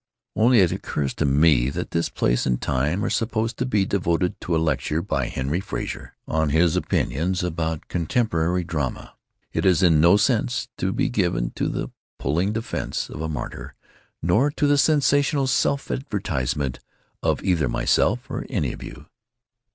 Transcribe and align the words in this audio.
Only, 0.35 0.61
it 0.61 0.71
occurs 0.71 1.13
to 1.13 1.25
me 1.27 1.69
that 1.69 1.91
this 1.91 2.09
place 2.09 2.47
and 2.47 2.59
time 2.59 3.05
are 3.05 3.09
supposed 3.11 3.57
to 3.57 3.67
be 3.67 3.85
devoted 3.85 4.41
to 4.41 4.55
a 4.55 4.57
lecture 4.57 4.99
by 4.99 5.27
Henry 5.27 5.59
Frazer 5.59 6.15
on 6.27 6.49
his 6.49 6.75
opinions 6.75 7.43
about 7.43 7.87
contemporary 7.87 8.63
drama. 8.63 9.13
It 9.53 9.63
is 9.63 9.83
in 9.83 10.01
no 10.01 10.17
sense 10.17 10.69
to 10.77 10.91
be 10.91 11.07
given 11.09 11.51
to 11.51 11.69
the 11.69 11.91
puling 12.17 12.51
defense 12.51 13.11
of 13.11 13.21
a 13.21 13.29
martyr, 13.29 13.75
nor 14.23 14.49
to 14.49 14.65
the 14.65 14.79
sensational 14.79 15.45
self 15.45 15.91
advertisement 15.91 16.79
of 17.21 17.43
either 17.43 17.69
myself 17.69 18.27
or 18.27 18.47
any 18.49 18.73
of 18.73 18.81
you. 18.81 19.05